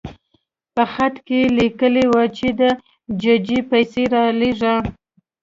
[0.75, 2.61] په خط کې لیکلي وو چې د
[3.21, 4.75] ججې پیسې رالېږه.